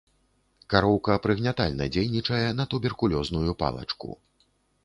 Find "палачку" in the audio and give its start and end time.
3.61-4.09